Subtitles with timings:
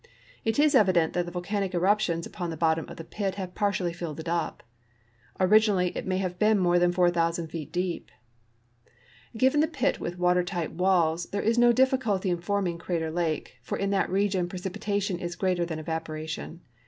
[0.43, 3.93] It is evident that the volcanic eruptions upon the bottom of the pit have partially
[3.93, 4.63] filled it up.
[5.39, 8.09] Originally it may have been much more than 4,000 feet deep.
[9.37, 13.59] Given the pit with water tight walls, there is no difficulty in forming Crater lake,
[13.61, 16.61] for in that region precipitation is greater than evaporation.